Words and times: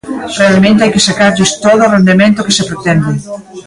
Realmente 0.39 0.81
hai 0.83 0.91
que 0.95 1.05
sacarlles 1.09 1.51
todo 1.65 1.81
o 1.83 1.91
rendemento 1.95 2.45
que 2.47 2.55
se 2.57 2.67
pretende. 2.69 3.13